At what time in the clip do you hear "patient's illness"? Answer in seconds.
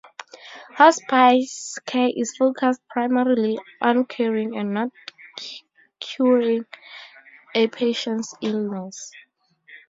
7.67-9.11